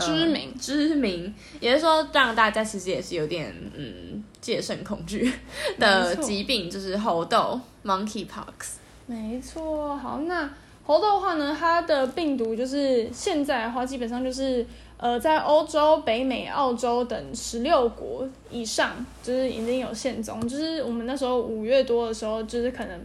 [0.00, 5.32] 知名、嗯、知名，也就是说，让大家其实也是有点嗯戒慎恐惧
[5.78, 8.76] 的疾病，就是猴痘 （monkeypox）。
[9.06, 10.48] 没错，好，那
[10.84, 20.40] 猴痘的话呢，它的病毒就是现在的话，基本上就是呃，在欧洲、北美、澳洲等十六国以上，就是已经有现踪。
[20.48, 22.98] 就是我们那时候五月多的时候，就是可能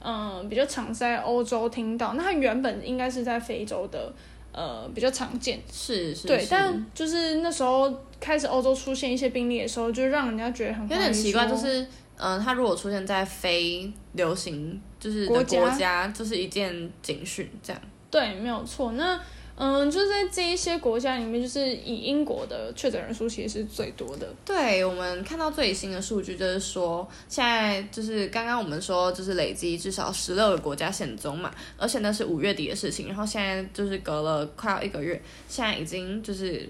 [0.00, 4.12] 嗯、呃、比较常在欧洲听到，那它原本应该是在非洲的。
[4.52, 11.82] 呃，比较常见，是是，对，但就是那时候开始欧洲出现一些病例的时候，就让人家觉得很有点奇怪，就是
[12.16, 19.20] 嗯、呃，它如果出现在非流行就是的国家，国家就是一件警讯，这样，对，没有错，那。
[19.60, 24.32] 嗯，就在这一些国家里面，就是以英国的确诊人数其实是最多的。
[24.44, 36.68] 对，我们看到最新的数据，就是说现在就是刚刚我们说，就是累积至少十六个国家现踪嘛，而且那是五月底的事情，然后现在就是隔了快要一个月，现在已经就是。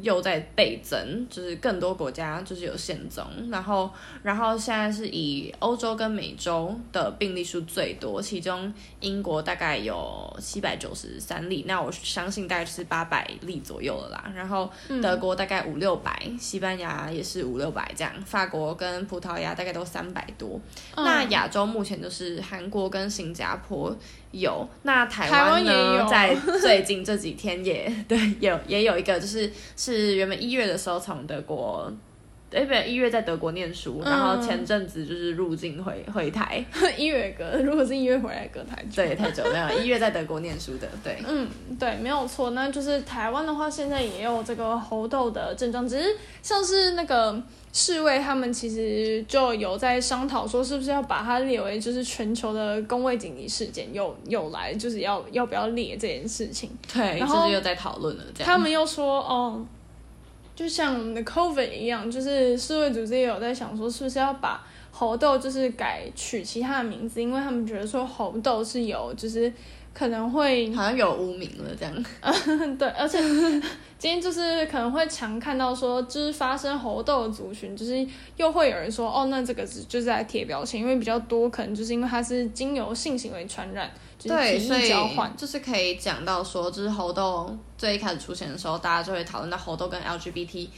[0.00, 3.90] 又在倍增，就是更多国家就是有现踪，然后，
[4.22, 14.32] 然后现在是以欧洲跟美洲的病例数最多，其中英国大概有七百九十三例，那我相信大概是八百例左右了啦。
[14.34, 14.70] 然后
[15.02, 20.60] 德国大概五六百，西班牙也是五六百这样，法国跟葡萄牙大概都三百多。
[20.94, 23.96] 嗯、那亚洲目前就是韩国跟新加坡。
[24.32, 26.06] 有，那台湾呢？
[26.08, 31.90] 在最近这几天也 对，有也有一个，就是是原本一月的时候从德国，
[32.52, 36.64] 哎，不对，一月在德国念书，然后前阵子就是入境回回台，
[36.96, 47.42] 一月隔，如果是一月回来隔太久，对，太久没有，一月在德国念书的，对，嗯，对，没有错，那就是台湾的话，现在也有这个猴痘的症状，只是像是那个。
[47.70, 56.70] 世卫他们其实就有在商讨说，是不是要把它列为就是全球的公卫紧急事件，又又来就是要要不要列这件事情。
[56.92, 58.24] 对，然后就是又在讨论了。
[58.34, 59.64] 这样他们又说，哦，
[60.58, 69.52] 就像我们的 COVID 一样，就是世卫组织也有在想说，是不是要把猴痘就是改取其他的名字，因为他们觉得说猴痘是有就是。
[69.94, 73.18] 可能会好像有污名了这样，嗯， 对，而且
[73.98, 90.68] 今天就是可能会常看到说，就是发生猴痘的族群，就是又会有人说，哦，那这个是就是在贴标签，因为比较多可能就是因为它是经由性行为传染，就是体液交换，就是可以讲到说，就是猴痘最一开始出现的时候，大家就会讨论到猴痘跟 LGBT。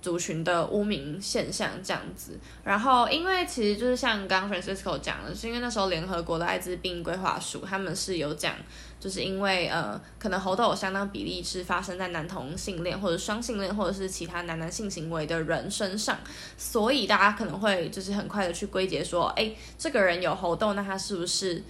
[0.00, 8.54] 族群的污名现象这样子，然后因为其实就是像刚刚 Francisco 讲的，是因为那时候联合国的艾滋病规划署他们是有讲，
[9.00, 16.18] 就是因为呃可能猴痘有相当比例是发生在男同性恋或者双性恋或者是其他男男性行为的人身上，
[16.58, 21.62] 所以大家可能会就是很快的去归结说，哎，这个人有猴痘，那他是不是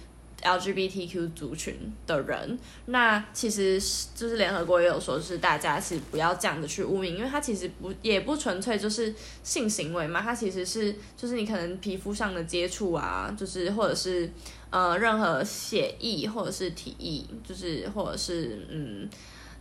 [0.45, 1.75] ？LGBTQ 族群
[2.07, 3.81] 的人，那其实
[4.15, 14.29] 就是联合国也有说，是大家是不要这样的去污名，因为它其实不也不纯粹就是性行为嘛，它其实是就是你可能皮肤上的接触啊，就是或者是
[14.69, 19.09] 呃任何血液或者是体液，就是或者是嗯。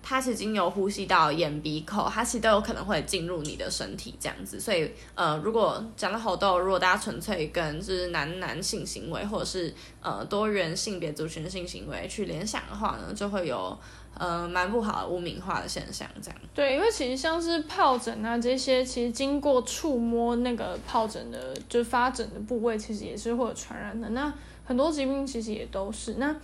[0.06, 4.60] 它是经由呼吸道、眼、鼻、口，它其实都有可能会进入你的身体这样子。
[4.60, 13.74] 所以，呃，如果讲到猴痘，如果大家纯粹跟就是男男性行为，或者是呃多元性别族群性行为去联想的话呢，就会有
[14.18, 16.38] 呃蛮不好的污名化的现象这样。
[16.54, 24.10] 对，因为其实像是疱疹啊这些，其实经过触摸那个疱疹的，就是发疹的部位，其实也是会有传染的。
[24.10, 24.30] 那
[24.66, 26.36] 很多疾病其实也都是那。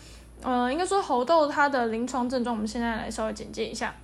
[0.42, 3.94] 呃，应该说猴痘它的临床症状，我们现在来稍微简介一下。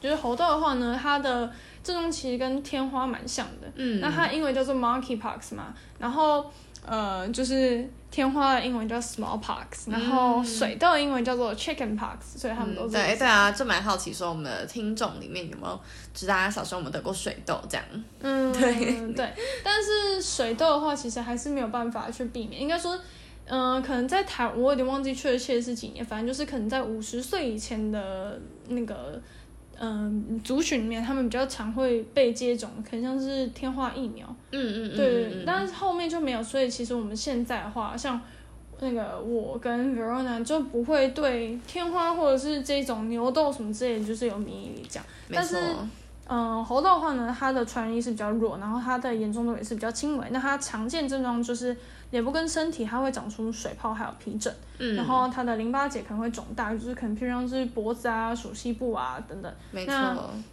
[0.00, 1.50] 就是猴痘的话呢，它的
[1.82, 3.72] 症状其实跟天花蛮像的。
[3.74, 4.00] 嗯。
[4.00, 6.44] 那它英文叫做 monkeypox 嘛，然后
[6.84, 12.92] 呃，就是天花的英文叫 smallpox，然后水痘的英文叫做 chickenpox，所以他们都是、嗯。
[12.92, 15.80] 对对啊，就蛮好奇说我们的听众里面有没有，
[16.12, 17.86] 知道大家小时候我们得过水痘这样。
[18.20, 19.32] 嗯， 对对。
[19.64, 22.94] 但是水痘的话，其实还是没有办法去避免，应该说。
[23.46, 29.20] 嗯、呃，可能在台，我有点忘记确切是几年，反正就是可能在五十岁以前的那个，
[29.78, 34.26] 嗯、呃，族群里面，他们比较常会被接种，可能像是天花疫苗。
[34.50, 38.20] 嗯嗯对，嗯、但是后面就没有，所以其实我们现在的话，像
[38.80, 45.06] 那个我跟 Verona 就不会对天花或者是这种牛痘什么之类的，就是有免疫力这样。
[45.28, 45.36] 没错。
[45.36, 45.56] 但是，
[46.26, 50.26] 嗯、呃，猴痘的话呢，它的传染力是比较弱，然后它的严重度也是比较轻微。
[50.30, 51.76] 那它常见症状就是。
[52.10, 59.52] 脸部跟身体，它会长出水泡，还有皮疹，嗯，然后它的淋巴结可能会肿大，就是可能譬如像是脖子啊、手膝部啊等等。
[59.72, 59.92] 没错，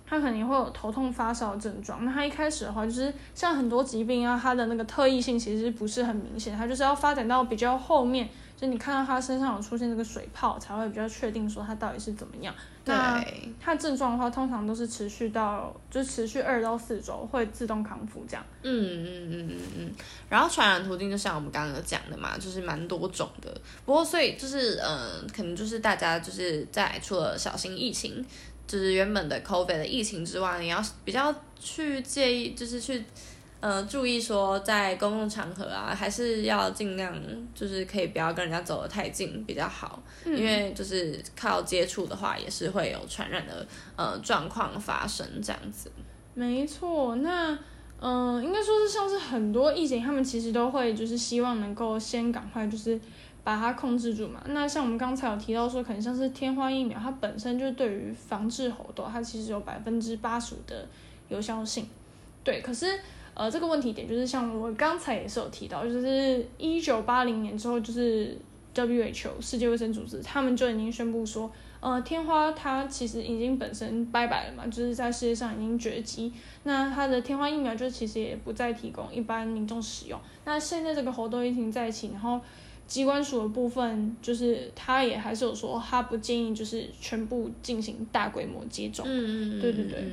[0.04, 2.04] 它肯定会有头痛、发烧症状。
[2.04, 8.28] 那它一开始的话，就是像很多疾病啊，它的那个特异性其实不是很明显，它就是要发展到比较后面，
[8.62, 12.54] 就你看到他身上有出现这个水泡，才会比较确定说他到底是怎么样。
[12.86, 13.24] 那
[13.60, 18.46] 它症状的话，通常都是持续到就持续二到四周，会自动康复这样。
[18.62, 19.92] 嗯嗯嗯嗯嗯。
[20.30, 23.52] 然后传染途径就像我们刚刚有讲的嘛，就是蛮多种的。
[23.84, 28.24] 不过所以就是嗯、呃，可能就是大家就是在除了小心疫情，
[28.68, 33.04] 就是原本的 COVID 的疫情之外，你要比较去介意，就是去。
[33.62, 37.16] 呃，注意说在公共场合啊，还是要尽量
[37.54, 45.92] 就是可以不要跟人家走得太近比较好，嗯、因为就是靠接触的话，也是会有传染的呃状况发生这样子。
[46.34, 47.52] 没错，那
[48.00, 53.00] 嗯、呃，应该说是像是很多疫情，他们其实都会就是希望能够先赶快就是
[53.44, 54.42] 把它控制住嘛。
[54.48, 60.88] 那像我们刚才有提到说，可能像是天花疫苗，它本身就对于防治猴痘，它其实有百分之八十五的
[61.30, 61.88] 有效性。
[62.44, 63.00] 对，可是。
[63.42, 68.38] 呃，这个问题点就是像我刚才也是有提到，就是一九八零年之后，就是
[68.76, 76.32] WHO 世界卫生组织他们就已经宣布说，呃，天花它其实已经本身拜拜了嘛，就是在世界上已经绝迹。
[76.66, 80.20] 那它的天花疫苗就其实也不再提供一般民众使用。
[80.46, 82.40] 那现在这个猴痘疫情再起，然后
[82.86, 89.04] 机关署的部分就是他也还是有说，他不建议就是全部进行大规模接种。
[89.10, 90.08] 嗯嗯对对对。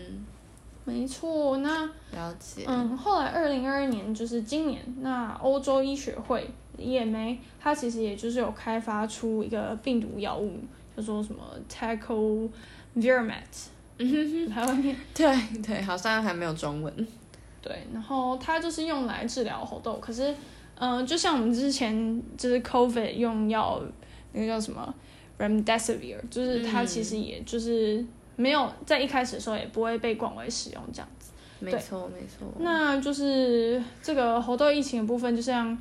[0.88, 2.64] 没错，那了解。
[2.66, 10.58] 嗯，后来二零二二年就是今年，那欧洲医学会 EMA 它其实也就是有开发出一个病毒药物，
[10.96, 12.50] 叫做什么 Tacovirimat，
[13.98, 14.96] 嗯哼哼，台湾念。
[15.14, 17.06] 对对，好像还没有中文。
[17.60, 20.34] 对，然后它就是用来治疗猴痘，可是，
[20.78, 23.82] 嗯，就像我们之前就是 COVID 用药，
[24.32, 24.94] 那个叫什么
[25.38, 28.04] Remdesivir，就是它其实也就是。
[28.38, 32.46] 没有在一开始的时候也不会被广为使用这样子，没错没错。
[32.60, 35.76] 那就是这个猴痘疫情的部分，就像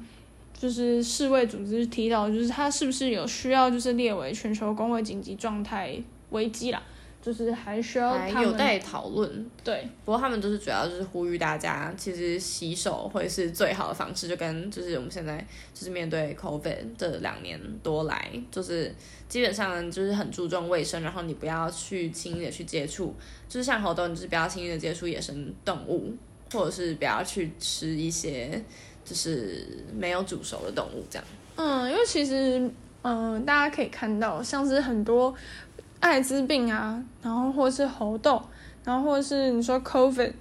[0.60, 5.96] 就是世卫组织提到，就是它是不是有需要就是列为全球公卫紧急状态
[6.32, 6.82] 危机啦？
[7.22, 9.86] 就是还需要还有待讨论，对。
[10.06, 18.94] 不过他们就是主要就是呼吁大家，其实洗手会是最好的方式，就跟就是我们现在就是面对 COVID 这两年多来，就是
[19.28, 23.14] 基本上就是很注重卫生，然后你不要去轻易的去接触，
[23.50, 26.14] 就是像猴痘，你就是不要轻易的接触野生动物，
[26.54, 28.64] 或者是不要去吃一些
[29.04, 31.28] 就是没有煮熟的动物这样。
[31.58, 35.36] 嗯，因为其实嗯，大家可以看到，像是很多。
[36.00, 38.42] 艾滋病啊，然后或是猴痘，
[38.84, 40.34] 然后或是你说 COVID，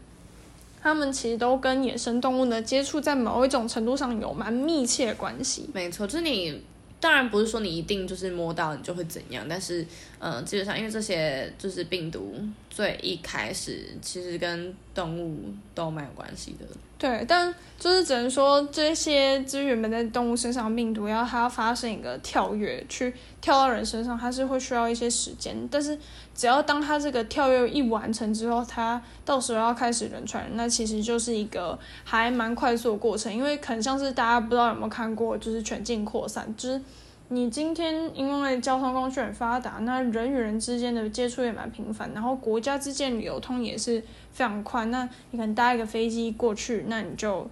[0.82, 5.70] 他们其实都跟野生动物的接触，在某一种程度上有蛮密切的关系。
[5.72, 6.62] 没错，就是你。
[6.98, 9.86] 当然不是说你一定就是摸到你就会怎样，但是，
[10.18, 12.34] 嗯、基本上因为这些就是病毒
[12.70, 16.66] 最一开始其实跟动物都蛮有关系的。
[16.98, 25.54] 对，但就是只能说这些就是原本在动物身上病毒，要它要发生一个跳跃去跳到人身上，它是会需要一些时间。
[25.70, 25.98] 但是
[26.36, 33.34] 只要当它这个跳跃一完成之后，它到时候要开始人传人，那其实就是一个还蛮快速的过程。
[33.34, 36.80] 因为可能像是大家不知道有没有看过，就是全境扩散，就是。
[37.28, 44.84] 你今天因为交通工具很发达，那人与人之间的接触也蛮频繁，然后国家之间流通也是非常快。
[44.84, 47.44] 那你可能搭一个飞机过去，那你就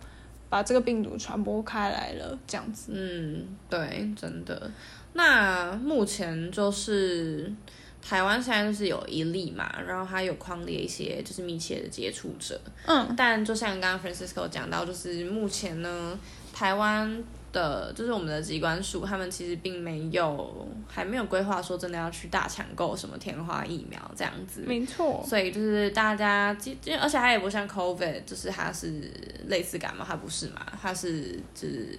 [0.48, 2.92] 把这个病毒传播开来了，这样子。
[2.94, 4.70] 嗯，对，真的。
[5.14, 7.52] 那目前就是
[8.06, 12.60] 台湾现在就是有一例嘛，然后他有框列一些就是密切的接触者。
[12.86, 16.18] 嗯，但就像刚刚 Francisco 讲到，就是目前呢，
[16.52, 17.24] 台湾。
[17.54, 24.62] 的，就是我们的机关署，他们其实并没有，还没有规划说真的要去大抢购什么天花疫苗这样子。
[24.66, 25.24] 没错。
[25.26, 26.48] 所以就是大家，
[27.00, 29.10] 而且它也不像 COVID，就是它是
[29.46, 30.60] 类似感冒，它不是嘛？
[30.82, 31.98] 它是就是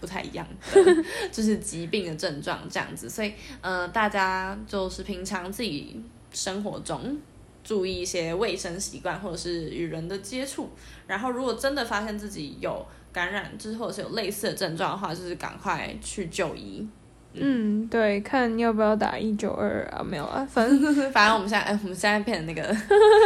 [0.00, 0.82] 不太一样的，
[1.30, 3.10] 就是疾病的症状这样子。
[3.10, 6.00] 所以，呃，大家就是平常自己
[6.32, 7.18] 生活中
[7.62, 10.70] 注意一些卫生习惯，或者是与人的接触。
[11.06, 16.86] 然后，如果真的发现自己有感染，就是或者是有类似的症状的话，就是赶快去就医。
[17.34, 20.02] 嗯，嗯对，看要不要打一九二啊？
[20.02, 22.76] 没有啊，反正 反正我们现在，哎， 我们现在变成那个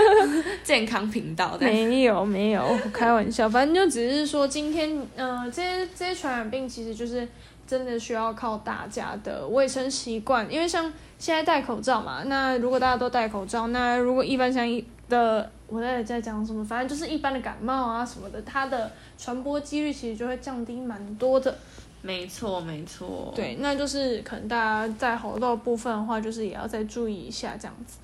[0.62, 1.56] 健康频道。
[1.60, 2.62] 没有没有，
[2.92, 7.26] 开玩笑，反正就只是说今天，呃，这些这些传染病其实就是
[7.66, 15.50] 真的需要靠大家的卫生习惯，因为像现在戴口罩嘛，那如果大家都戴口罩，那如果一般像一的。
[15.68, 16.64] 我在在讲什么？
[16.64, 18.88] 反正就是一般的感冒啊什么的，它的
[19.18, 21.52] 传播几率其实就会降低蛮多的。
[22.02, 23.32] 没错，没错。
[23.34, 27.98] 对，那就是可能大家在喉咙部分的话，就是也要再注意一下这样子。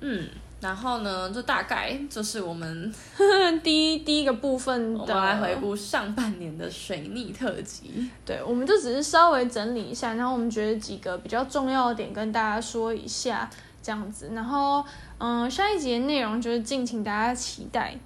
[0.00, 0.28] 嗯，
[0.60, 2.94] 然后呢，就大概就是我们
[3.64, 8.10] 第一第一个部分的，我们来回顾上半年的水逆特辑。
[8.26, 13.48] 对，我们就只是稍微整理一下，然后我们觉得几个比较重要的点跟大家说一下，
[13.82, 14.32] 这样子。
[14.34, 14.84] 然后，
[15.16, 17.96] 嗯，下一集的内容就是敬请大家期待。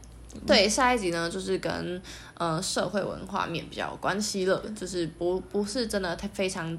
[0.46, 2.00] 对，下一集呢，就是跟
[2.38, 6.78] 呃社会文化面比较有关系了，就是不不是真的太非常。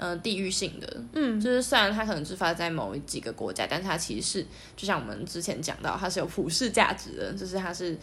[0.00, 7.94] 呃，地域性的，嗯，就是虽然它可能是发生在某几个国家，但是它其实是就像我们之前讲到，它是有普世价值的，就是它是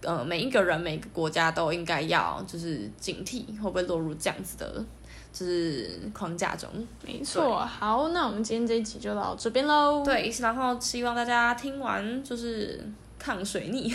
[0.00, 4.82] 呃每一个人每个国家都应该要就是警惕会不会落入这样子的，
[5.30, 6.70] 就是框架中。
[7.04, 10.02] 没错，好，那我们今天这一集就到这边喽。
[10.02, 12.82] 对，然后希望大家听完就是。
[13.22, 13.94] 抗水逆，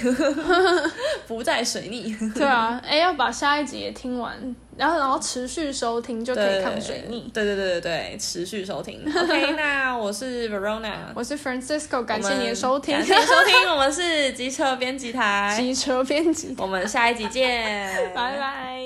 [1.28, 2.16] 不再水逆。
[2.34, 4.34] 对啊，哎，要把下一集也听完，
[4.78, 7.30] 然后然后持续收听就可以抗水逆。
[7.34, 9.02] 对对对对对，持续收听。
[9.06, 18.78] OK，那我是 Verona，我是 Francisco，感谢你的收听，感谢收听， 我们是机车编辑台，机车编辑，我们下一集见，拜拜。